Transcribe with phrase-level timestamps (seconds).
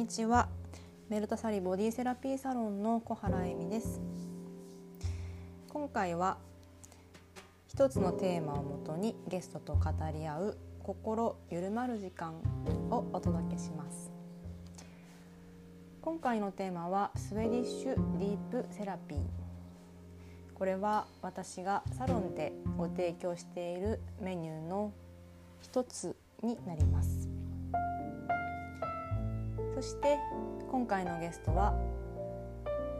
[0.00, 0.48] にちは。
[1.10, 4.00] メルタサリボディセラピーサロンの小原恵美です。
[5.68, 6.38] 今回は
[7.68, 12.32] 一つのテーマをもとにゲストと語り合う心緩まる時間
[12.90, 14.10] をお届けします。
[16.00, 19.18] 今回のテーマはスウェディッシュディープセラピー。
[20.54, 24.94] これは私がサロンでご提供しているメニューの
[25.60, 27.19] 一つになります。
[29.80, 30.18] そして
[30.70, 31.74] 今回のゲストは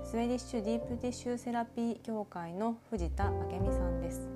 [0.02, 4.30] スウェディッシュディープティッシュセラピー協会の藤田明美さんです。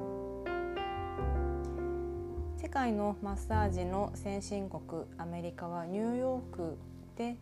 [2.58, 6.76] 世界のマッサージの先進国アメリカはニューヨーク
[7.16, 7.38] で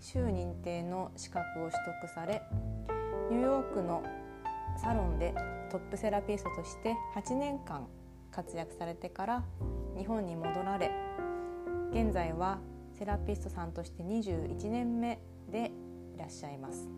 [0.00, 2.42] 州認定の資格を取得され
[3.30, 4.04] ニューヨークの
[4.76, 5.34] サロンで
[5.70, 7.86] トップセラピストとして8年間
[8.30, 9.44] 活躍されてから
[9.96, 10.90] 日本に戻られ
[11.90, 12.58] 現在は
[12.98, 15.18] セラピストさんとして21年目
[15.50, 15.70] で
[16.14, 16.88] いらっしゃいます。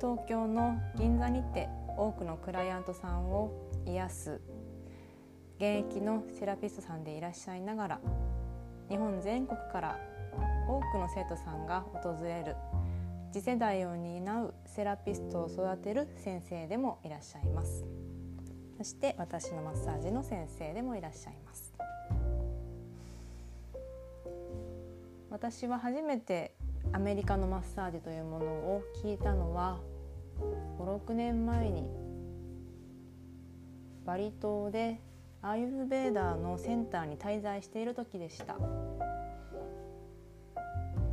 [0.00, 4.40] 東京の銀座にて多くのクライアントさんを癒す
[5.56, 8.00] 現役のセラピストさんでいらっしゃいながら
[8.90, 9.98] 日本全国から
[10.68, 12.56] 多くの生徒さんが訪れる
[13.32, 17.84] 次世代を担うセラピストを育てる先生でもいらっしゃいます。
[18.76, 21.65] そして私のマッサージの先生でもいらっしゃいます。
[25.30, 26.54] 私は初めて
[26.92, 29.80] アメリカのマッサージというものを聞いたのは
[30.78, 31.86] 56年前に
[34.04, 35.00] バリ島で
[35.42, 38.56] アーユルベーダーのセンターに滞在している時でした。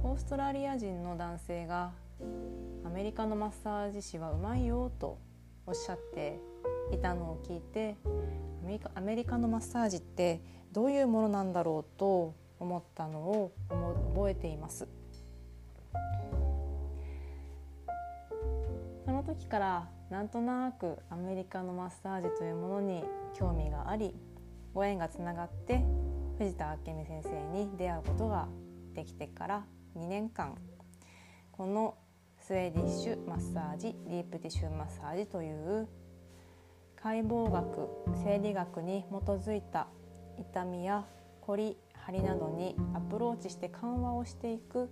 [0.03, 1.91] オーストラリア人の男性が
[2.85, 5.17] アメリカのマッサージ師はうまいよと
[5.65, 6.39] おっしゃって
[6.91, 7.95] いたのを聞いて
[8.95, 10.41] アメリカのマッサージって
[10.71, 14.87] どういうものなんだろうと思ったのを思覚えています。
[19.05, 23.03] その時からなんとなくアメリカのマッサージというものに
[23.33, 24.15] 興味があり
[24.73, 25.83] ご縁がつながって
[26.37, 28.47] 藤田明美先生に出会うことが
[28.93, 29.65] できてから
[29.97, 30.55] 2年間
[31.51, 31.97] この
[32.39, 35.87] スウェーディッシュマッサージディープティッシュマッサージという
[36.95, 37.89] 解剖学
[38.23, 39.87] 生理学に基づいた
[40.39, 41.05] 痛みや
[41.41, 44.89] 凝り張りなどにアプローチして緩和をしていく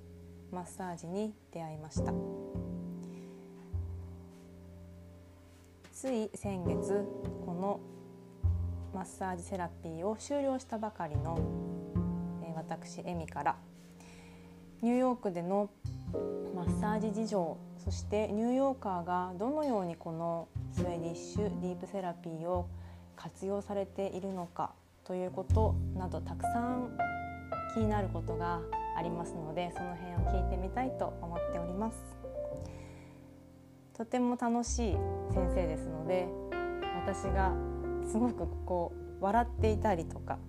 [0.51, 2.13] マッサージに出会いました。
[5.91, 7.05] つい先月
[7.45, 7.79] この
[8.93, 11.37] マッサージセラピーを終了したばかりの、
[12.55, 13.55] 私エミから
[14.81, 15.69] ニューヨークでの
[16.55, 22.67] マッサージ事情そしてニューヨーカーがどのようにこのスウェディッシュディープセラピーを
[23.15, 24.71] 活用されているのか
[25.03, 26.97] ということなどたくさん
[27.73, 28.61] 気になることが
[28.97, 31.97] ありますのでその辺を聞いてみたいと思っております。
[33.93, 34.97] とても楽しい
[35.33, 36.27] 先生ですので
[37.05, 37.53] 私が
[38.09, 40.39] すごくこう笑っていたりとか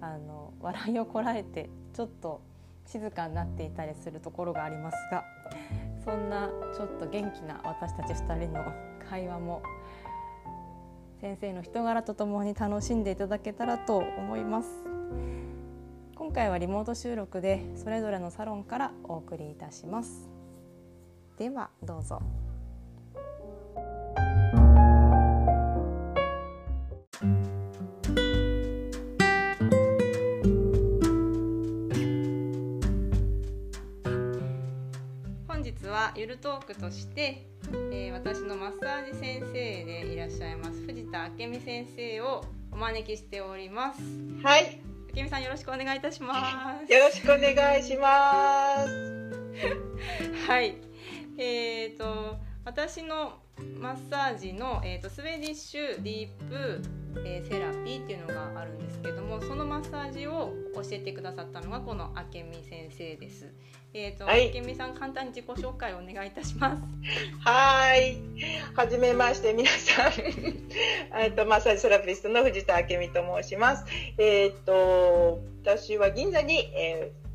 [0.00, 2.40] あの笑いをこらえてちょっと
[2.84, 5.24] 静かになっていたりするところがありますが
[6.04, 8.64] そんなちょっと元気な私たち2人の
[9.08, 9.62] 会話も
[11.20, 14.68] 先生の人柄とともに楽しんでいただけたらと思います。
[16.14, 20.28] 今回はリモート収録でそれぞれのサロンからお送りいたします。
[21.38, 22.20] ではどうぞ。
[35.48, 37.46] 本日はゆるトークとして
[37.92, 44.00] えー、私のマッサージ先生でいらっしゃいます藤田明美先生をお招きしております。
[44.42, 44.80] はい。
[45.14, 46.34] 明美さんよろしくお願いいたしま
[46.86, 46.92] す。
[46.92, 49.32] よろしくお願いします。
[50.46, 50.76] はい。
[51.38, 52.36] えーと
[52.66, 53.38] 私の
[53.80, 56.82] マッサージの、えーと、スウェディッシュディープ、
[57.24, 63.52] えー、セラピーっていうのがあるんですけどもそのマッサージを教えてくださったのがこの明美先生です。
[63.94, 66.82] えっ、ー、と、はい、明美さん簡単に自己紹介をお願いいたします。
[67.44, 68.16] はい、
[68.74, 70.12] はじめまして皆さん、
[71.18, 73.84] えっとマッサージセラピストの藤田明美と申します。
[74.18, 77.25] えっ、ー、と私は銀座に、えー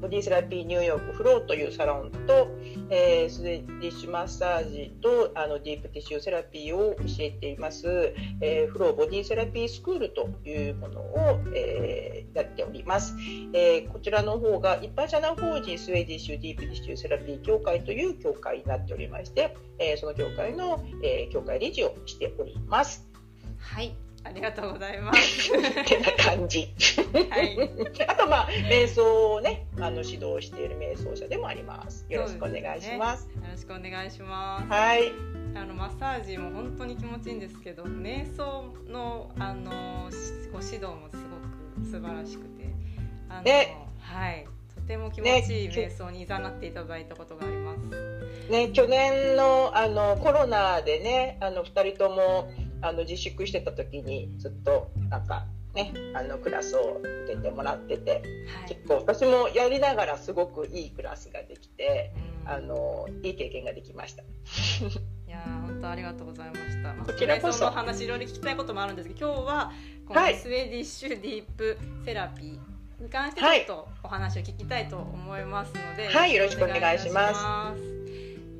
[0.00, 2.48] ボディセラピーニューヨークフローというサロンと、
[2.90, 13.16] えー、スディッシュマッサージとあのディープティッシュセラピーを教えています、えー、フローボディセラピースクールというものを、えー、やっております、
[13.52, 23.08] えー、こちらの方が一般社団法人スウェディッシュディープティッシュセラピー協会という協会になっておりまして、えー、その協会の、えー、協会理事をしております。
[23.58, 24.07] はい。
[24.28, 25.50] ありがとうございます。
[25.84, 26.74] てな感じ。
[27.30, 27.58] はい。
[28.06, 32.04] あとまあ瞑想をねあの指導している瞑想者でもあります。
[32.10, 33.24] よろしくお願いします。
[33.24, 34.66] よろしくお願いします。
[34.68, 35.12] はい。
[35.54, 40.16] あのマッサージも本当に気持ちいいんですけど、瞑想のあのし
[40.52, 42.74] ご指導もすごく素晴らしくて、
[43.30, 47.78] あの、ねはい、とても気持ちいい瞑想に誘っていただいたことがあります。
[48.50, 58.68] ね去年のあのコロナでねあの二人ともあの自粛してた時にずっとなんかねあのクラスを受けてもらっててはい。
[58.68, 62.12] 結構私もやりながらすごくいいクラスができて
[62.44, 64.22] うんあのいい経験ができました。
[64.22, 64.26] い
[65.30, 66.94] やー本当ありがとうございました。
[66.94, 69.72] まあ、こちらこそ話いろいろ聞きたいこともあるんですけど、今日は
[70.06, 77.97] このはいスウェーディッシュディープセラピーに関してちょっとお話を聞きたいと思いますので、はいよろしくお願いします。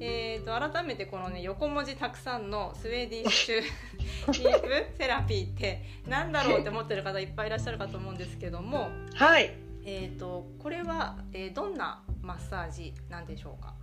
[0.00, 3.62] えー、と改めてこのね横文字たくさんのスウェーディッシュ
[4.26, 9.52] ディープセラピーってなんだろうって思ってる方いっぱいいらっしゃるかと思うんですけども、はい
[9.84, 13.74] えー、とこれは、えーどんなマッサージなんでしょうか？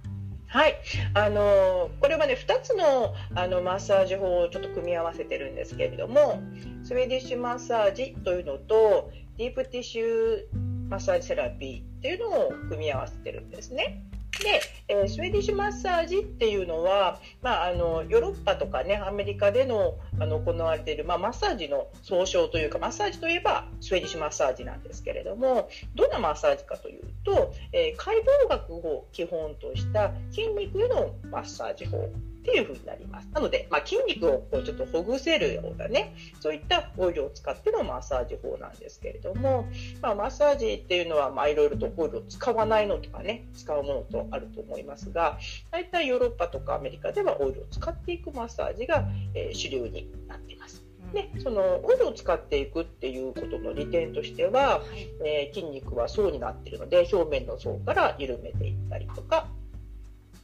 [0.48, 0.76] はい、
[1.16, 6.40] あのこれはね2つのあのマッサージ法をちょっと組み合わせてるんですけれども
[6.84, 10.46] スウェーディッシュマッサージというのとディープティッシュ
[10.88, 14.04] マッサージセラピーっていうのを組み合わせてるんですね。
[14.40, 32.10] で、えースウェーディッシュマッサージっていうのは、まあ、あのヨーロッパとかねアメリカでのあの行われている、まあ、マッサージの総称というかマッサージといえばスウェーディッシュマッサージなんですけれどもどんなマッサージかというと、えー解剖学を基本とした筋肉へのマッサージ法。
[32.46, 33.28] っていう風になります。
[33.34, 39.68] なので、まあ、筋肉をこうちょっとほぐせるようなね、そういったオイルを使ってのマッサージ法なんですけれども、
[40.02, 45.40] まあ、マッサージっていうのは、まあ、いろいろとオイルを使わないのとかね、使うものとあると思いますが、
[45.72, 50.84] 大体ヨーロッパとかアメリカではオイルを使っていくマッサージが、えー主流になっています。
[51.06, 59.48] うんで、そのオイルを使っていくっていうことの利点としては、はいえー筋肉は層になっているので表面の層から緩めていったりとか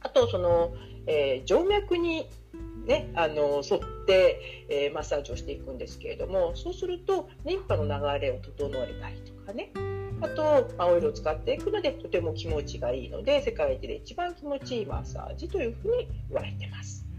[0.02, 0.74] あとその、
[1.06, 2.28] えー静脈に、
[2.86, 9.70] ね、あの沿って、えーマッサージをしていくんですけれどもそうするとリンパの流れを整えたりとかね
[10.20, 17.11] あと、まあ、オイルを使っていくのでとても気持ちがいいので世界一で一番気持ちいいマッサージというふうに言われてます。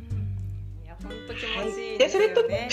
[1.04, 2.70] 本当気持ちいいでですよそれとね。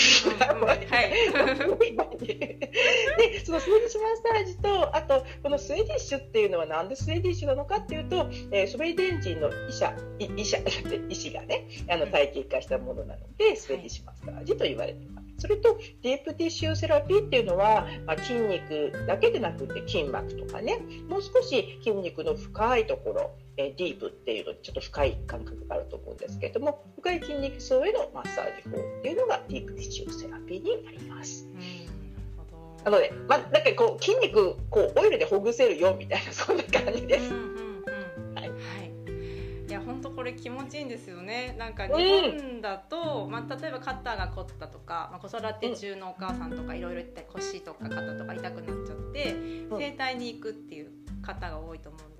[0.67, 1.11] はい。
[2.21, 10.57] でそのスウェーディッシュマッサージとあとこのスウェーディッシュっていうのはなんでスウェーディッシュなのかっていうと、えースウェーデン人の医者い医者
[11.09, 15.31] 医師がねあの体系化したものなのでスウェーディッシュマッサージと言われています。
[15.41, 20.77] それとディープティッシュセラピーっていうのは、まあ、筋肉だけでなくて筋膜とかね
[21.09, 31.47] もう少し筋肉の深いところえーディープっていうのちょっと深い感覚があると思うんですけれども深い筋肉層へのマッサージ法っていうのがディープティッシュセラピーになります。
[31.53, 31.91] うん
[32.83, 37.31] なので、まあ、なんかこう筋肉こうオイルでほぐせるよみたいなそんな感じです。
[40.21, 41.55] これ気持ちいいんですよね。
[41.57, 49.33] なんかん日本だと、まあ例えば肩が凝ったとか、まあ子育て中のお母さんとかいろいろ言って腰とか肩とか痛くなっちゃって、
[49.71, 49.79] うん。
[49.79, 50.91] 整体に行くっていう
[51.23, 52.10] 方が多いと思うんです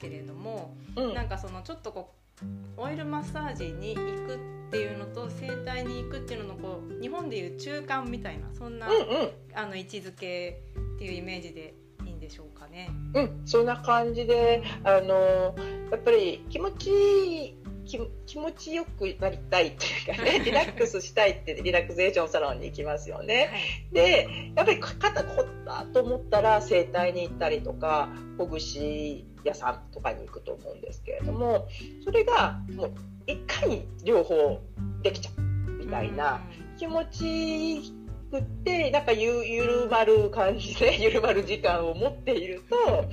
[0.00, 1.14] けれども、うん。
[1.14, 4.36] なんかそのちょっとこうオイルマッサージに行く
[4.68, 9.30] っていうのと整体に行くっていうののこう日本でいう中間みたいなそんな、うんうん。
[9.54, 10.62] あの位置づけ
[10.96, 11.74] っていうイメージで
[12.06, 12.90] いいんでしょうかね。
[13.14, 15.54] うん、そんな感じで、あの
[15.90, 17.59] やっぱり気持ちいい
[17.90, 23.48] 気気持ちよくなりたいっていうかね リラックスしたいってリラクゼーションサロンに行きますよね。
[23.50, 23.60] はい。
[23.92, 31.66] でやっぱり肩凝ったと思ったら整体に行ったりとかほぐし屋さんとかに行くと思うんですけれども
[32.04, 32.92] それがもう
[33.26, 34.60] いかに両方
[35.02, 36.40] できちゃうみたいな。
[36.78, 43.04] 気持ちくってなんかゆ緩まる感じで 緩まる時間を持っていると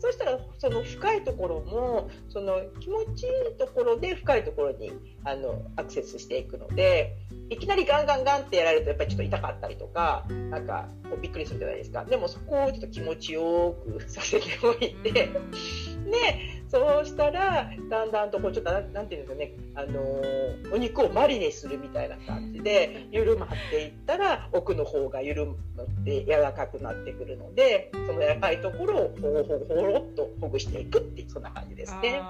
[0.00, 4.90] そしたらその深いところもその気持ちいいところで深いところに
[5.24, 7.16] あのアクセスしていくので
[7.50, 15.12] いきなりガンガンガンってやられるとやっぱりちょっと痛かったりとかなんかこうびっくりするじゃないですかでもそこをちょっと気持ちよくさせておいて。
[15.12, 32.22] でそうしたらだんだんとこうちょっとなんなんていうんですかね、あのーお肉をマリネするみたいな感じで緩まっていったら奥の方が緩まって柔らかくなってくるのでその柔らかいところをほろほろほろっとほぐしていくっていうそんな感じですね。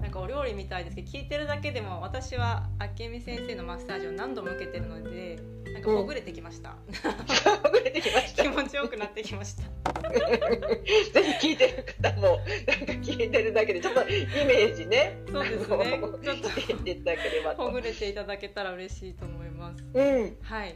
[0.00, 5.38] なんかお料理みたいですけど聞いてるだけでも私は明美先生のマッサージを何度も受けてるので
[5.74, 6.76] なんかほぐれてきました、
[7.62, 8.42] ほぐれてきました。
[8.42, 9.62] 気持ちよくなってきました。
[10.10, 15.18] ぜひ聞いてる方もなんか聞いてるだけでちょっとイメージね。
[15.30, 16.00] そうですね。
[16.22, 17.62] ちょっとしていただければと。
[17.64, 19.84] ほぐれていただけたら嬉しいと思います。
[19.94, 20.36] うん。
[20.42, 20.74] はい。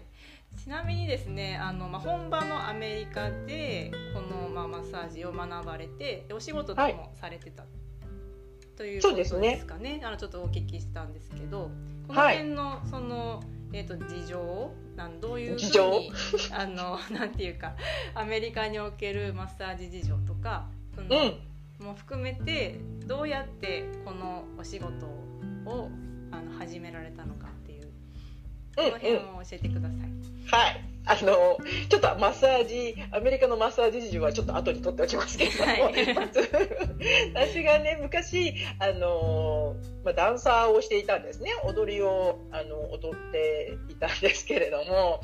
[0.57, 11.71] ちちなみにですねあの、まあ、本場のアメリカでこの、まあ、マッサージを学ばれてお仕事ともされてた、はい、ということですかね、ね、あのちょっとお聞きしたんですけど
[12.07, 16.13] この辺の、はい、その、えーと、事情なんどういうふうに
[16.53, 17.75] あの なんていうか
[18.15, 21.35] アメリカにおけるマッサージ事情とかその、
[21.81, 25.07] うん、も含めてどうやってこのお仕事
[25.67, 25.91] を
[26.31, 27.83] あの始められたのかっていう
[28.77, 29.91] この辺を教えてください。
[29.91, 31.59] うんうんはいあの
[31.89, 36.41] ちょっとマッサージアメリカのマッサージ事情はちょっと後に取っておきますけれども、はい、まず
[37.35, 41.51] 私がね昔あの、まあ、ダンサーをしていたんですね。
[41.65, 45.21] 踊りをあの踊っていたんですけれども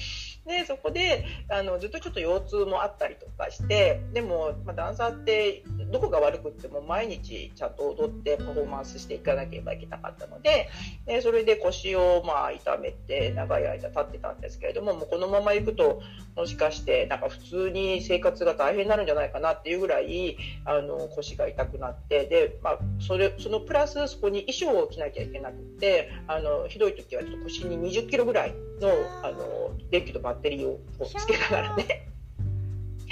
[0.46, 10.68] でそこであのずっとちょっと腰痛もあったりとかしてでも、まあ、ダンサーってどこが悪くっても毎日ちゃんと踊ってパフォーマンスしていかなければいけなかったので
[11.06, 16.00] でそれで腰をまあ痛めて長い間立ってたんですけれどももうこのまま行くと
[16.36, 28.90] もしかしてなんか普通に生活が大変になるんじゃないかなっていうぐらいあの腰が痛くなってで、まあ、それそのプラスそこに衣装を着なきゃいけなくてあのひどい時はちょっと腰に20キロぐらいの
[29.22, 32.10] あの電気とバッテリーをつけながらね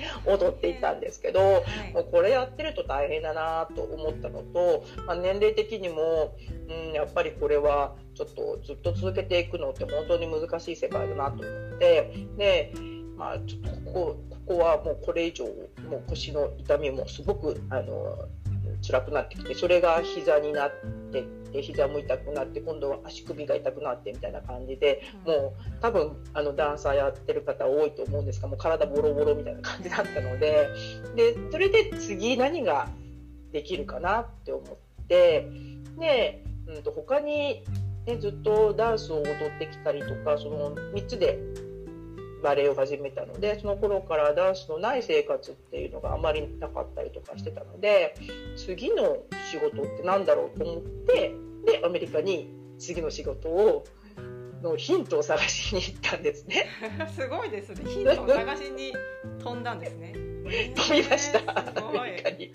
[0.26, 6.36] 踊っていたんですけど、はい、もうこれやってると大変だなと思ったのと、まあ、年齢的にも、
[6.68, 12.72] うん、やっぱりこれはちょっとずっと続けていくのって本当に難しい世界だなと思ってで、
[13.16, 18.18] まあ、ちょっとここここはもうこれ以上もう腰の痛みもすごくあの
[18.82, 20.98] 辛くなってきてそれが膝になって
[21.48, 30.68] って膝も痛くなって今度は足首が痛くなってみたいな感じで、もう多分あのダンサーやってる方多いと思うんですがもう体ボロボロみたいな感じだったので
[31.16, 32.88] でそれで次何が
[33.52, 35.48] できるかなって思って
[35.98, 37.64] で、うん、と他に、
[38.06, 41.38] ね、ずっとダンスを踊ってきたりとかその3つで
[42.42, 48.14] バレエを始めたのでその頃からダンスのない生活っていうのがあまりなかったりとかしてたので
[48.56, 49.18] 次の
[49.50, 51.34] 仕事って何だろうと思って
[51.66, 53.84] でアメリカに次の仕事を
[54.62, 56.66] のヒントを探しに行ったんですね。
[57.14, 57.88] すごいですね。
[57.88, 58.92] ヒントを探しに
[59.38, 60.12] 飛んだんですね。
[60.74, 61.88] 飛びました。
[61.88, 62.52] アメリカに。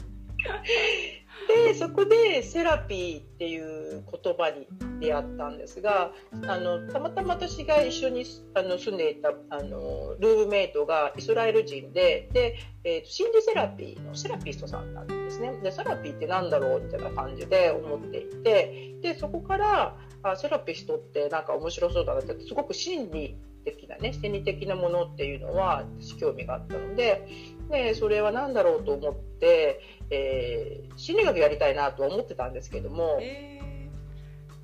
[1.47, 4.67] でそこでセラピーっていう言葉に
[5.00, 6.12] 出会ったんですが
[6.47, 15.51] あのたまたま私が一緒にあの住んでいたあのルームメイトがイスラエル人でで、えー、心理セラピーのセラピストさんなんですね。
[15.63, 27.27] でセラピーって何だろうみたいな感じで思っていてでそこからあセラピストってなんか面白そうだなってすごく心理的なね心理的なものっていうのは私興味があったので
[27.70, 29.79] でそれは何だろうと思って、
[30.10, 33.62] えー、心理学やりたいなと思ってたんですけども、え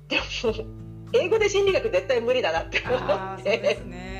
[0.08, 0.80] ー、でも
[1.12, 4.19] 英語で心理学絶対無理だなって思って。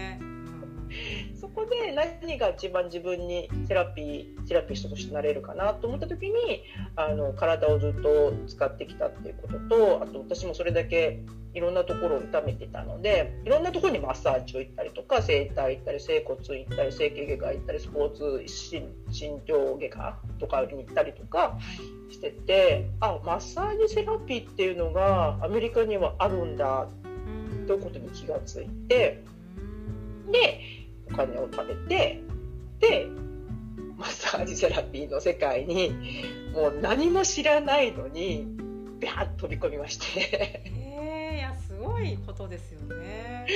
[1.55, 6.63] そこで何が一番自分にセラピーセラピストとしてなれるかなと思った時に
[6.97, 11.21] あの体をずっと使ってきたっていうこととあと私もそれだけ
[11.53, 18.89] いろんなところを痛めてたのでいろんなところにマッサージを行ったりとか整体行ったり整骨院行ったり整形外科行ったりスポーツ診
[19.47, 21.59] 療外科とかに行ったりとか
[22.11, 26.87] しててあマッサージセラピーっていうのがアメリカにはあるんだ
[27.67, 29.23] ということに気がついて
[30.31, 30.60] でお
[31.27, 32.23] 金を貯めて
[32.81, 33.09] で
[33.97, 35.93] マッサージセラピーの世界に
[36.55, 38.47] もう何も知らないのに
[38.99, 40.91] ビャーッと飛び込みまして。
[41.81, 43.47] ごいことですよね。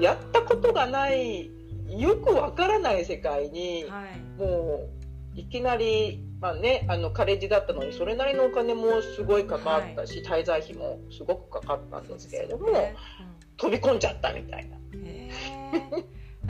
[0.00, 1.50] やったことがない
[1.88, 4.88] よくわからない世界に、はい、も
[5.36, 12.94] ういきなり、まあね、あのカレッジだったのにそれなりのお金もすごいかかったし、はい、滞在費もすごくかかったんですけれども、ね。
[13.20, 14.76] うん、飛び込んじゃったみたいな。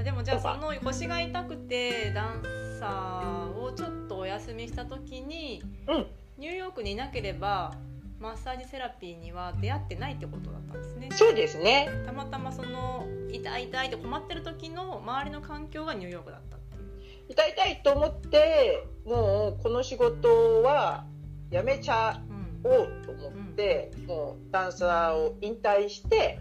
[0.03, 2.43] でもじゃあその腰が痛くてダン
[2.79, 6.07] サーをちょっとお休みした時に、うん、
[6.39, 7.75] ニューヨークにいなければ
[8.21, 11.09] マッサージセラピーには出会ってないってことだったんですね。
[11.13, 11.89] そうですね。
[12.07, 17.33] たまたまその痛い痛いって困ってる時の周りの環境がニューヨークだったっていう。
[17.33, 21.05] 痛い痛いと思ってもうこの仕事は
[21.51, 22.21] やめちゃ
[22.65, 26.41] おうと思って、うん、もうダンサーを引退して、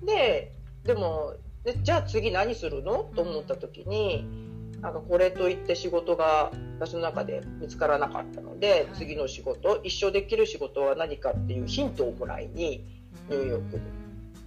[0.00, 0.52] うん、で
[0.84, 1.34] でも
[1.74, 3.10] じゃあ次何するの？
[3.14, 4.24] と思った時に。
[4.40, 4.46] うん
[4.80, 12.84] なんかこれといって仕事が私の中で見つからなかったので、次の仕事一生できる仕事は何かっていうヒントをもらいに
[13.30, 13.82] ニューヨークに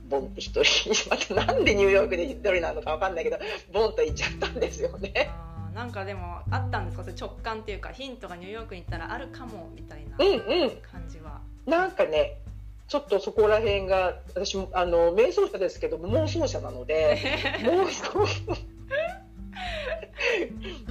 [0.08, 3.40] ボンって一人 またなんでニューヨークで一人なのか分かんないけど
[3.74, 5.32] ボンと行っちゃったんですよね。
[5.74, 7.04] なんかでもあったんですか？
[7.04, 11.42] それ直感っていうかヒントがニューヨークに行ったらあるかもみたいな感じは。
[11.66, 12.38] うんうん、なんかね
[12.90, 17.18] ちょっとそこら辺が私もあの瞑想者ですけど妄想者なので
[17.62, 18.26] 妄想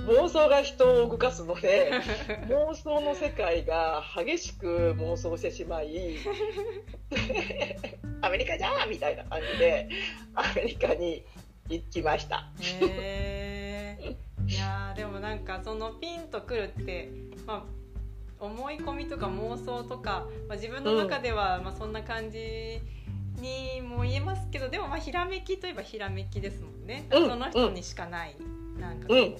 [0.07, 1.91] 妄想が人を動かすので
[2.49, 6.19] 妄想の世界が激しく妄想してしまい
[8.23, 9.89] アメリカじゃんみたいな感じで
[10.35, 11.25] アメリカに
[11.69, 12.49] 行きました。
[12.61, 17.11] へえいやーでもなんかそのピンとくるって、
[17.45, 17.78] まあ、
[18.41, 22.81] 思い込みとか妄想とか、まあ、自分の中ではまあそんな感じ
[23.41, 27.29] にも言えますけどでもまあひらめきといえばひらめきですもんね、うん。
[27.29, 28.37] その人にしかない。
[28.79, 29.37] なんかうん、うん。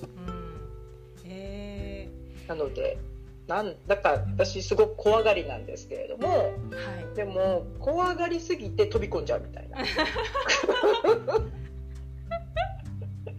[1.25, 2.09] へ
[2.47, 2.99] なので
[3.47, 7.17] なんだから私すごく怖がりなんですけれどもえはい。
[7.17, 9.79] でも怖がりすぎて飛び込んじゃうみたいな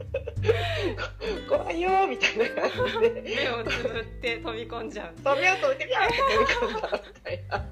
[1.48, 3.22] 怖いよみたいな感じで。
[3.22, 5.22] 目をつぶって飛び込んじゃう。
[5.22, 7.66] 飛びようとってビャーって飛び込んだみたいな。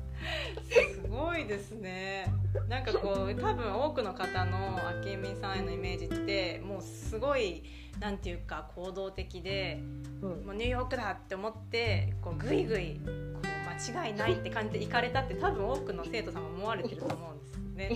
[0.69, 2.31] すごいですね。
[2.67, 7.63] なんかこう多分多くの方の明美さんへのイメージってもうすごい
[7.99, 9.79] なんていうか行動的で
[10.21, 10.45] うん。
[10.45, 13.47] もうニューヨークだって思ってこうグイグイこう
[13.93, 17.89] 間違いないって感じで行かれたって多分多くの生徒さんも思われてると思うんですよね。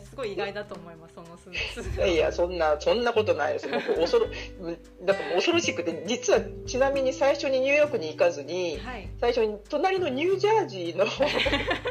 [0.00, 3.68] すごい意外だと思いますそのすすいやいやそんなそんなことないです。
[3.68, 4.26] 僕恐ろ
[5.06, 9.08] だから恐ろしくて実はちなみに最初にニューヨークに行かずにはい。
[9.20, 11.06] 最初に隣のニュージャージーの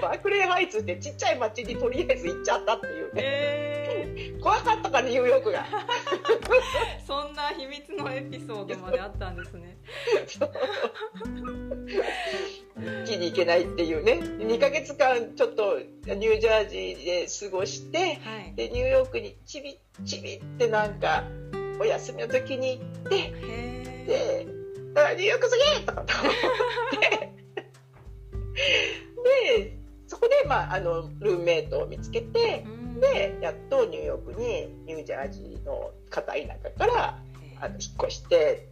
[0.02, 3.22] バークレーハイツってちっちゃい町にとりあえず行っちゃったっていうね。
[3.24, 3.78] え
[4.42, 5.66] 怖かったからニューヨークが。
[5.66, 9.78] ー、そんな秘密のエピソードまであったんですね。
[13.06, 18.54] 一気に行けないっていうね2ヶ月間ちょっとニュージャージーで過ごしてはい。
[18.56, 21.24] でニューヨークにちびちびってなんか
[21.80, 23.34] お休みの時に行って。
[24.08, 24.48] で
[24.96, 26.34] 「あニューヨークすげえ!」とかと思っ
[27.02, 27.34] て
[29.58, 37.20] でそこで、まあ、あのルームメイトを見つけてうんでやっとニューヨークにニュージャージーの片田舎から
[37.60, 38.70] あの引っ越して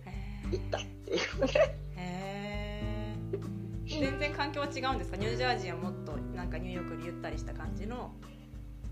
[0.52, 1.85] 行ったっていうね
[3.88, 5.18] 全然環境は違うんですか？
[5.18, 8.12] ニュージャージーはもっとなんかニューヨークよりゆったりした感じの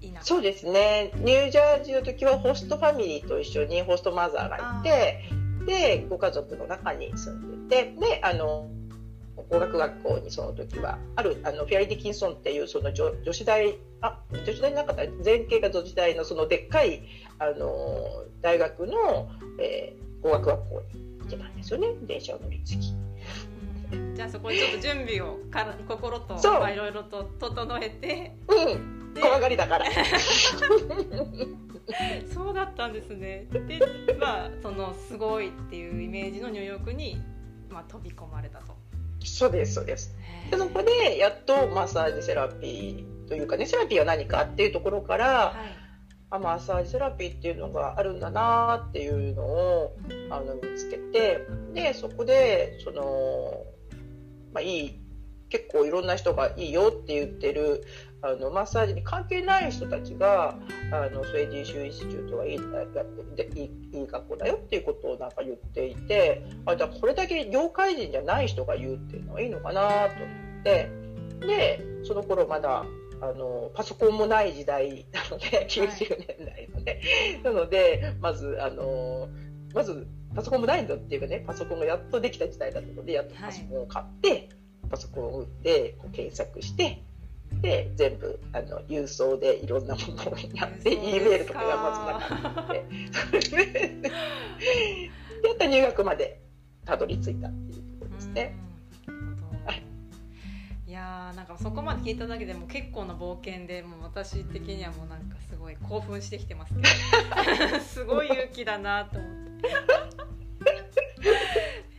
[0.01, 0.23] 田舎。
[0.23, 1.11] そうですね。
[1.15, 5.23] ニュージャージーの時はホストファミリーと一緒にホストマザーがいて
[5.65, 8.67] でご家族の中に住んでてであの
[9.49, 17.01] 語学学校にその時はあるあのフェアリー・ディキンソンっていうその女女子大あ女子大の中で前景が女子大のそのでっかい
[17.39, 19.29] あの大学の、
[19.59, 21.87] えー語学学校に行けたんですよね。
[22.03, 22.93] 電車を乗り継ぎ。
[24.13, 26.35] うんじゃあそこでちょっと準備をから心と
[26.69, 28.37] いろいろと整えて。
[28.47, 29.13] うん。
[29.13, 29.85] で怖がりだから。
[32.33, 33.47] そうだったんですね。
[33.51, 33.79] で
[34.19, 37.21] まあそのすごいっていうイメージのニューヨークに、
[37.69, 38.75] まあ、飛び込まれたと。
[39.23, 40.15] そうですそうです。
[40.49, 45.83] でそこでやっとマッサージセラピーというかねセラピーは何かっていうところからはい。
[46.29, 49.95] あマッサージセラピーっていうのがあるんだなっていうのを
[50.31, 51.45] あの見つけて
[51.75, 53.63] でそこでその、
[54.53, 54.99] まあ、いい
[55.49, 57.83] 結構いろんな人がいいよって言ってる
[58.23, 60.57] あのマッサージに関係ない人たちが
[60.91, 70.25] あのスウェーディッシュ・インスチュートがいい大学やってでいいいい学校だよっていうことをなんか言っていてあじゃあこれだけ業界人じゃない人が言うっていうのはいいのかなと思
[70.61, 71.03] って。
[71.45, 72.85] でその頃まだ
[73.21, 77.01] あのパソコンもない時代なので90年代のね、
[77.43, 79.29] なのでまずあの
[79.73, 84.49] まずパソコンもないんだっていうかねパソコンがやっとできた時代だったのでやっとパソコンを買って、
[84.89, 87.03] パソコンを売ってこう検索して
[87.61, 92.73] で全部あの郵送でいろんなものをやって E メールとかがまずなかったの
[93.31, 94.01] でそれで
[95.43, 96.41] やっと入学まで
[96.85, 98.55] たどり着いたっていうところですね。
[100.87, 107.79] いいやーなんかそこまで聞いただけでも結構な冒険でもう私的にはもうなんかすごい興奮してきてますけど。
[107.81, 109.42] すごい勇気だなと思って。
[109.63, 109.71] い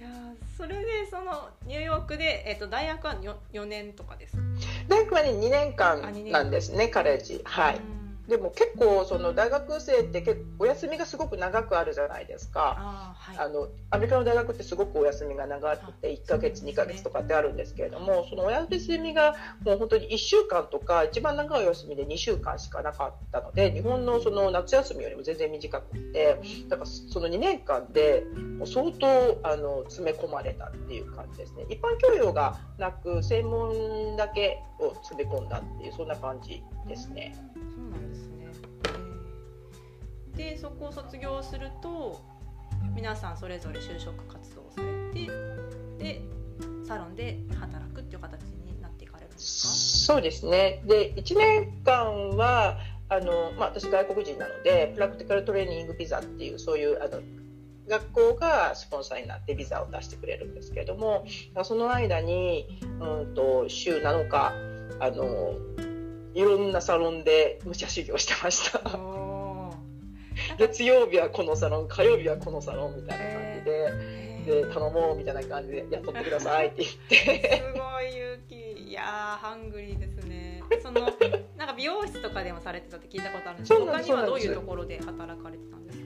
[0.02, 4.42] やーそれでそのニューヨークで、えっと大学は 4, 4年とかですか、
[4.88, 6.32] 大学はね2年あ間。
[6.32, 7.76] なんですねカレッジはい。
[7.76, 12.76] うんでも結構その大学生って結構お休みがすごく長くあるじゃないですか。
[12.78, 13.46] あーはい。
[13.46, 19.34] あのアメリカの大学ってすごくお休みが長くて1ヶ月2ヶ月とかってあるんですけれどもそのお休みが
[19.64, 28.24] もう本当に1週間とか一番長いお休みで2週間しかなかったので日本のその夏休みよりも全然短くてだからその2年間で
[28.58, 31.64] もう相当あの詰め込まれたっていう感じですね。
[31.68, 37.34] 一般教養がなく専門だけを詰め込んだっていうそんな感じですね。
[37.94, 38.46] そうなんですね。
[40.36, 42.20] でそこを卒業すると
[42.94, 45.30] 皆さんそれぞれ就職活動をされて
[45.98, 46.20] で
[46.86, 52.78] サロンで働くっていう形になっていかれるんですそうですねで1年間は
[53.08, 57.20] あの、まあ、私外国人なのでプラクティカルトレーニングビザっていうそういうあの
[57.88, 61.24] 学校がスポンサーになってビザを出してくれるんですけれども
[61.64, 64.52] その間に、うんと、週7日
[65.00, 65.54] あの
[66.34, 68.80] いろんなサロンで武者修行してました。
[70.58, 73.88] 月曜日はこのサロン火曜日はこのサロンみたいな感じで。
[73.90, 74.24] えー。
[74.44, 77.62] で頼もうみたいな感じで雇ってくださいって言って。
[77.72, 78.90] すごい勇気。
[78.90, 79.02] いや
[79.40, 80.62] ハングリーですね。
[80.82, 81.00] その
[81.56, 86.03] なんか美容室とかでもされてたって聞いたことあるんですけど他にはどういうところで働かれてたんですか？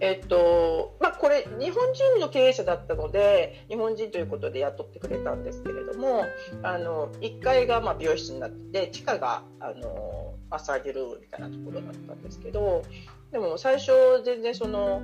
[0.00, 6.24] えっとまあ、これ日本人の経営者だったので日本人ということで雇ってくれたんですけれども
[6.62, 12.82] あの1階がまあ美容室になって地下があのマッサージルームみたいなところだったんですけど
[13.32, 13.92] でも最初
[14.24, 15.00] 全然その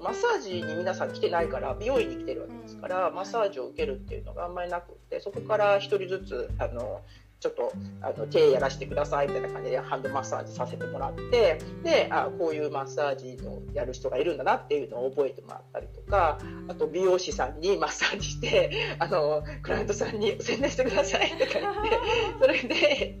[0.00, 7.02] マッサージに皆さん来てないから美容院に来てるわけですからマッサージを受けるっていうのがあんまりなくってそこから1人ずつあの
[7.42, 21.90] ちょっとあの手やらせてくださいみたいな感じでハンドマッサージさせてもらってであこういうマッサージのやる人がいるんだなっていうのを覚えてもらったりとかあと美容師さんにマッサージして あのクライアントさんに宣伝してくださいとか言って
[22.40, 23.18] それで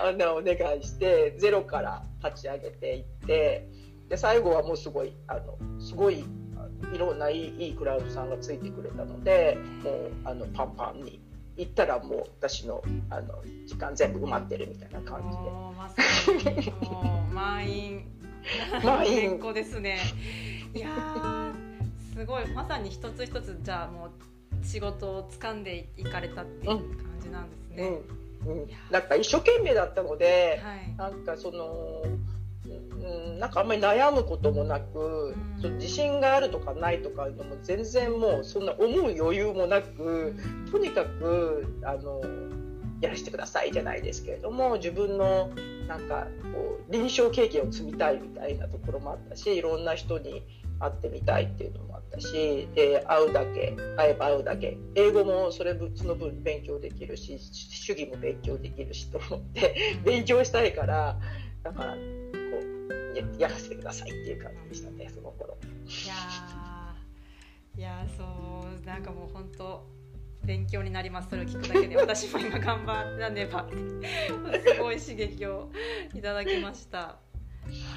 [0.00, 3.68] あのお願いしてゼロから立ち上げていって
[4.08, 6.24] で最後はもうすごいあのすごい
[6.92, 11.23] いろんないいいいクライアントさんがついてくれたのでもうあのパンパンに。
[11.56, 13.34] 行ったらもう私のあの
[13.66, 15.36] 時間全部埋まってるみたいな感じ
[16.44, 16.70] で。
[16.70, 18.06] もう満員。
[18.82, 19.38] 満員。
[19.38, 19.98] 子ですね。
[20.74, 21.52] いや
[22.12, 24.10] すごいまさに一つ一つじゃあもう
[24.64, 28.00] 仕事を掴んでいかれたっていう感じなんですね。
[28.44, 30.60] うんうん、うん、なんか一生懸命だったので、
[30.98, 32.02] はい、なんかその。
[33.04, 40.34] うん、なんかあんまり悩むこともなく、うん、自信があるとかないとかいうのも全然もうそんな思う余裕もなく
[40.70, 42.22] とにかくあの
[43.00, 45.50] やらせてくださいじゃないですけれども自分の
[45.86, 50.42] なんかこう臨床経験を積みたいみたいなところもあったしいろんな人に
[50.80, 61.18] 会ってみたいっていうのもあったしで会うだけ会えば会うだけ英語もそれその分勉強できるし主義も勉強できるしと思って勉強したいから
[61.62, 61.96] だから
[63.38, 65.56] やらせてくださいっていう感じでしたねその頃。
[65.86, 66.14] いや
[67.76, 68.24] いやそ
[68.82, 69.84] うなんかもう本当
[70.44, 71.96] 勉強になりますそれを聞くだけで。
[71.96, 75.70] 私も今頑張らねばすごい刺激を
[76.14, 77.16] いただきました。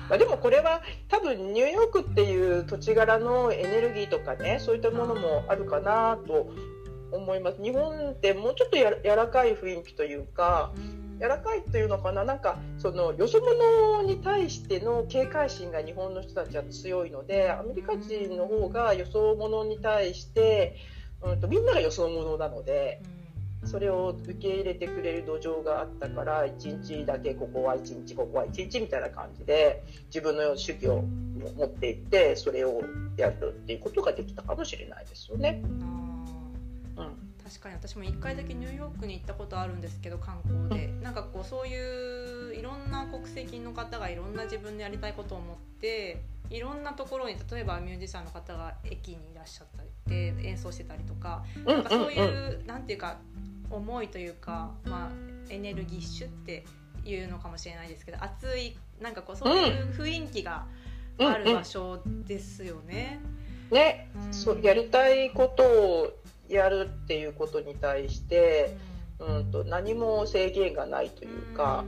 [0.10, 6.50] まあ、でもこれは多分ニューヨークっていう土地柄のエネルギーとかねそういったものもあるかなと
[7.12, 7.62] 思います。
[7.62, 12.24] 日本ってもうちょっとや柔らかい雰囲気というか、うん柔らかいというのかな？
[12.24, 20.76] なんかそのよそ者に対しての警戒心が日本の人たちは強いのでアメリカ人の方がよそ者に対して、
[21.24, 23.02] うんと、みんながよそ者なので。
[23.66, 32.82] それを受け入れてくれる土壌があったから1日だけここは1日ここは1日みたいな感じで自分の主義を持っていってそれを
[33.18, 35.62] やるっていうことができたかもしれないですよね。
[37.48, 40.88] うん確かに私も1回だけニューヨークに行ったことあるんですけど観光で。
[41.02, 53.20] なんかこうそういういろんな国籍の方がいろんな自分でやりたいことを持っていろんなところに例えばミュージシャンの方が駅にいらっしゃったりで演奏してたりとかなんかそういうなんていうか
[53.70, 55.10] 思いというか、まあ、
[55.50, 56.66] エネルギッシュって
[57.06, 60.66] いうのかもしれないですけど熱いなんかこうそういう雰囲気が
[61.20, 63.22] ある場所ですよね。
[63.72, 66.14] ね、うん、そうやりたいことを
[66.50, 68.78] やるっていうことに対して、
[69.20, 71.84] うんと何も制限がないというか、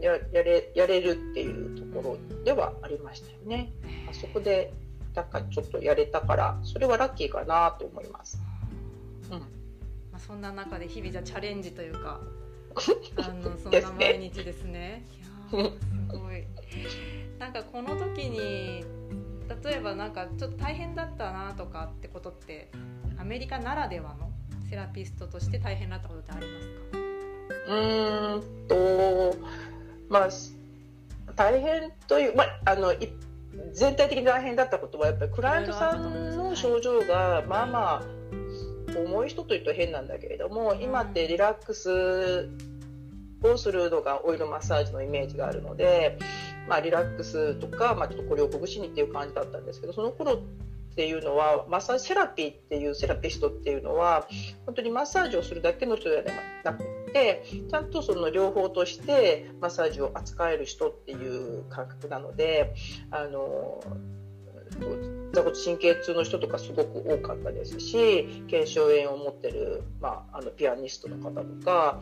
[0.00, 3.72] ややれやれるっていうところではありましたよね。
[4.10, 4.72] あそこで
[5.14, 8.40] なんかちょっとやれたからそれはラッキーかなと思います。
[9.30, 9.46] うんま
[10.14, 12.20] あ、そんな中で日々じゃチャレンジというか
[13.16, 15.04] あのそんな毎日ですね。
[15.50, 15.56] す
[16.08, 16.44] ごい。
[17.38, 18.84] なんかこの時に
[19.62, 22.70] 例えばなんかちょっと大変だったなとかってことって
[23.18, 24.30] アメリカならではの
[24.68, 27.04] セラピストとして大変だったことってありますか？
[27.68, 29.36] うんと
[30.08, 30.28] まあ
[31.34, 32.94] 大変という、まあ、あの
[33.72, 38.02] 全体的に大変だったことはやっぱりクライアントさんの症状がまあまあ
[38.96, 42.48] 重い人というと変なんだけれども今ってリラックス
[43.42, 46.18] をするのがオイルマッサージのイメージがあるので、
[46.68, 50.38] まあ、リラックスとか、まあ、ちょっとこれをほぐしにっていう感じだったんですけどその頃
[50.94, 54.28] っていうのはマッサージセラピーっていうセラピストっていうのは
[54.64, 56.22] 本当にマッサージをするだけの人では
[56.62, 62.74] なくてちゃんとその両方としてマッサージを扱える人っていう感覚なので
[63.10, 63.82] あの
[65.32, 72.00] 座骨神経痛の人とかすごく多かったですし腱鞘炎を持ってる、まあ、あのピアニストの方とか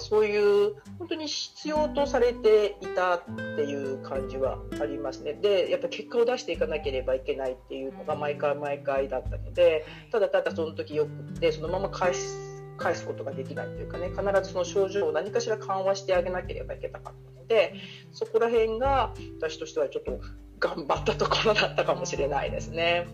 [0.00, 3.22] そういう本当に必要とされていたっ
[3.56, 5.34] ていう感じはありますね。
[5.34, 17.74] でやっぱ結果を出していかなければいけないっていうのが毎回毎回だったのでただただその時よくってそのまま返す返すことができないというかね必ずその症状を何かしら緩和してあげなければいけなかったので
[18.12, 20.20] そこら辺が私としてはちょっと
[20.60, 23.06] 頑張ったところだったかもしれないですね。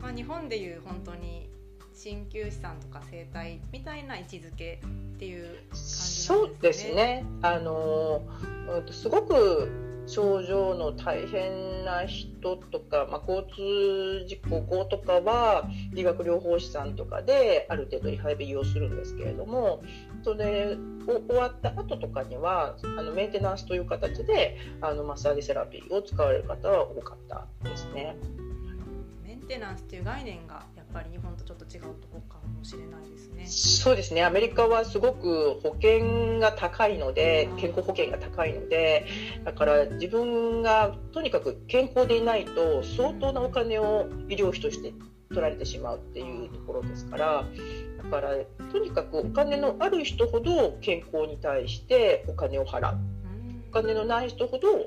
[0.00, 1.33] まあ、日本でいう本当に
[2.04, 6.36] 鍼灸師さんとか整体みたいな位置づけっていう感じですね。
[6.36, 7.24] そうですね。
[7.42, 8.22] あの
[8.90, 9.70] すごく
[10.06, 19.82] 症状の大変な人とか、まあ、交通事故後とかは理学療法士さんとかである程度リハビリをするんですけれども
[20.22, 28.14] それを終わった後とかにはあのメンテナンスという形であのマッサージセラピーを使われる方は多かったですね。
[29.26, 33.46] メンテナンスっていう概念がやっぱり日本とちょっと違うところかもしれないですね。
[33.46, 34.22] そうですね。
[34.24, 39.04] アメリカはすごく保険が高いので、健康保険が高いので、
[39.44, 44.94] だから自分がとにかく健康でいないと相当なお金を医療費として
[45.30, 47.44] 取られてしまうっていうところですから、
[47.98, 48.36] だから
[48.70, 52.98] とにかくお金のある人ほど健康に対してお金を払う。
[53.70, 54.86] お金のない人ほど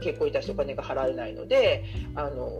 [0.00, 2.50] 健康に対してお金が払えないので、あの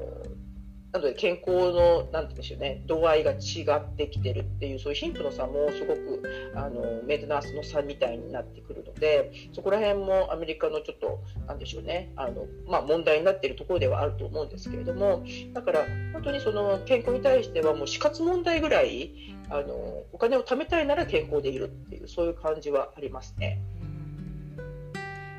[0.93, 6.23] なので健康のなんて言うんでしょうね度合いが違ってきてるっていうそういう貧富の差もすごく
[6.55, 19.13] あのメンテナンスの差みたいになってくるのでそこら辺もアメリカのちょっとなんでしょうねあの、まあ、問題になっているところではあると思うんですけれどもだから本当にその健康に対してはもう死活問題ぐらい
[19.51, 19.75] あの
[20.13, 23.61] お金を貯めたいなら健康でいるっていうそういう感じはありますね。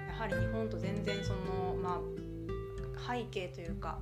[0.07, 2.01] やはり日本と全然その、ま
[3.07, 3.99] あ、背景というか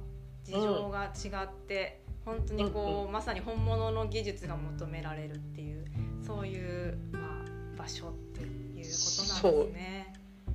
[0.47, 5.85] 事情が違って、うん、本当にこう、うん、まさに本物の技術が求められるっていう
[6.25, 10.13] そういう、まあ、場所っていうことなんですね。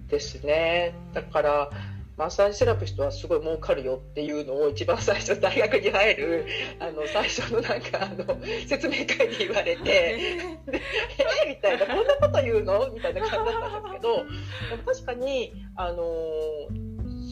[0.08, 1.70] ですね、うん、だから
[2.18, 6.46] マッサージセラピストはすごい儲かるよっていうのを一番最初大学に入る
[6.78, 9.80] あの最初のなんかあの説明会で言われて
[10.68, 14.26] 「えー、みたいな「こんなこと言うの?」みたいな感じだったんですけど
[14.92, 16.04] 確かにあの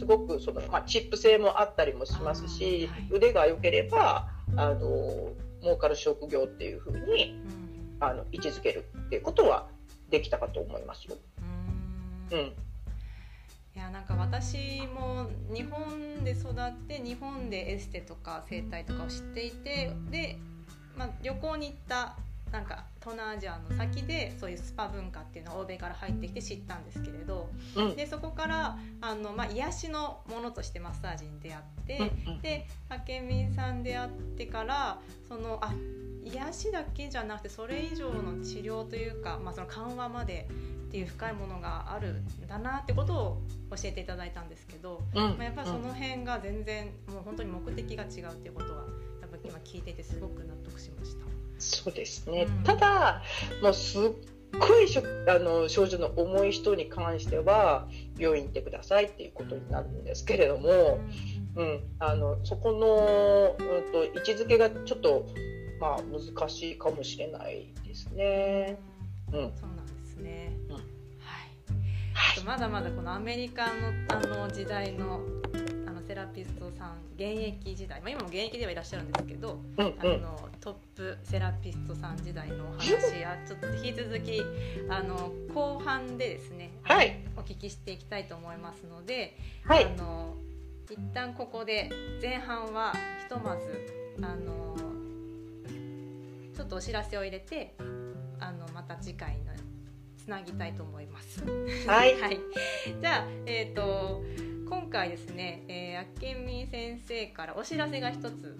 [0.01, 9.67] すごくその、まあ、チップ性もあったりもしますし、はい、腕が良ければあの儲かる職業っていうふうに、ん、あの位置づけるっていうことは
[10.09, 11.05] できたかと思います。
[11.05, 11.17] よ。
[12.33, 12.47] うん、うん。
[12.47, 12.53] い
[13.77, 20.39] やなんか私も日本で育って日本でエステとか整体とかを知っていてで、
[20.97, 22.17] まあ、旅行に行った
[22.53, 32.67] なんか東南アジアの先でそういうスパ文化っていうのを欧米から入ってきて知ったんですけれど、うん、でそこからあの、まあ、癒しのものとしてマッサージに出会って、うん、で
[33.09, 35.73] 明美さん出会ってからそのあ
[36.25, 40.49] 癒しだけじゃなくてそれ以上の治療というか、まあ、その緩和まで
[40.89, 48.85] っていう深いものがあるんだなってことを教えていただいたんですけど、うん、まあ、やっぱりその辺が全然もう本当に目的が違うっていうことは
[49.21, 51.27] やっぱ今聞いていてすごく納得しました。
[51.61, 53.23] そうですね、うん、ただ
[53.63, 54.03] もうすっ
[54.59, 57.87] ごいしょあの症状の重い人に関しては
[58.19, 60.99] 病院行ってくださいっていうことになるんですけれども、
[61.57, 65.27] うん、あのそこの、うんと、位置づけがちょっと、
[65.81, 68.79] まあ、難しいかもしれないですね。
[69.33, 70.81] うん、そうなんですね、うん、は
[72.37, 73.71] い、まだまだこのアメリカの
[74.09, 75.21] あの時代の
[76.11, 84.43] セラピストさん現役時代、まあ、今も現役ではいらっしゃるんですけど、うんうん、あのトップセラピストさん時代のお話やちょっと引き続き
[84.89, 90.35] あの後半でですね、はい、お聞きしていきたいと思いますので、はい、あの
[90.91, 91.89] 一旦ここで
[92.21, 93.63] 前半はひとまず
[94.21, 94.75] あの
[96.57, 97.77] ちょっとお知らせを入れて
[98.41, 99.53] あのまた次回の
[100.31, 101.43] つなぎたいと思います。
[101.89, 102.39] はい、 はい、
[103.01, 104.23] じゃあえっ、ー、と
[104.69, 108.57] 今回ですね、えー、明美先生からお知らせが一つ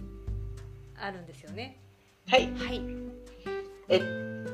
[0.97, 1.79] あるんですよね。
[2.27, 2.51] はい。
[2.57, 2.83] はい。
[3.89, 4.01] え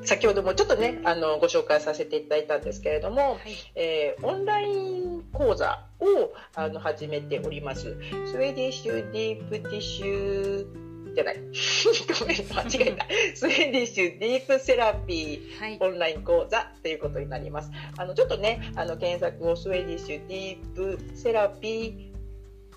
[0.04, 3.40] 先ほどもちょっとねあのご紹介させていただいたんですけれども、はい、
[3.74, 7.96] えー、オンライン講座をあの始めております。
[8.26, 10.85] スウェーディッシュディープティッシュ
[11.16, 11.36] じゃない。
[12.20, 13.06] ごめん、間違えた。
[13.34, 17.70] スウェーディッシュディープセラピーオンライン講座ということになります。
[17.96, 22.16] あの、ちょっとね、あの、検索をスウェーディッシュディープセラピー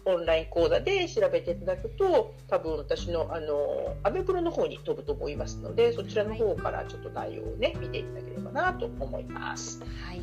[0.05, 9.81] オンライン講座で調べていただくと多分私のあのアメブロの方に飛ぶと思いますのでそちらの方からちょっと内容をね見ていただければなと思います。
[9.81, 10.21] はい。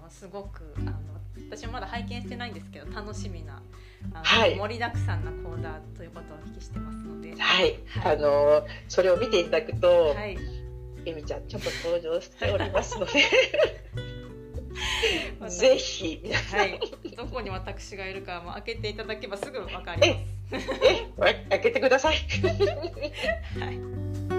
[0.00, 0.92] あのすごくあの
[1.50, 3.62] 私もまだ拝見してないんですけど楽しみな
[4.12, 10.38] あの、はい、盛りだくさんな講座ということをお聞きしてますので、はい、はい、あのそれを見ていただくと、はい、
[11.04, 13.12] えみちゃんちゃんと登場しておりますので。
[15.48, 16.20] ぜひ。
[16.22, 16.80] 皆さん、はい、
[17.16, 20.16] どこに私がいるかも開けていただけばすぐわかり
[20.50, 20.68] ます。
[21.24, 22.16] え、開けてください。
[23.58, 24.35] はい。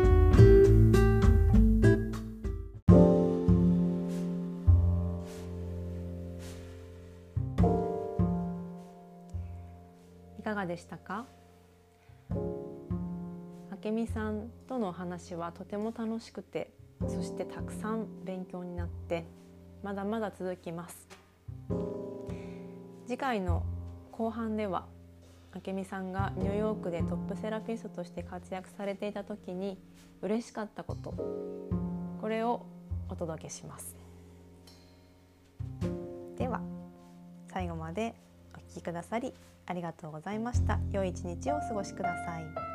[10.68, 11.26] でしたか？
[13.84, 16.72] 明美さんとのお話はとても楽しくて
[17.08, 19.24] そしてたくさん勉強になって
[19.84, 21.08] まだまだ続きます。
[23.06, 23.64] 次回の
[24.12, 24.86] 後半では
[25.66, 29.78] 明美さんがニューヨークでトップセラピストとして活躍されていた時に
[30.22, 31.14] 嬉しかったこと
[32.20, 32.66] これを
[33.10, 33.96] お届けします。
[36.36, 36.62] では
[37.52, 38.16] 最後まで
[38.54, 39.34] お聴きくださり
[39.68, 40.80] ありがとうございました。
[40.92, 42.67] 良い一日をお過ごしください。